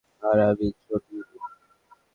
[0.23, 1.27] আর আমি জটিল।